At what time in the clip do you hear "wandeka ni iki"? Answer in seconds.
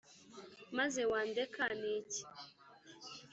1.11-2.21